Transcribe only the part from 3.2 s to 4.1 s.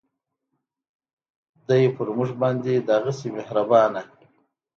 مهربانه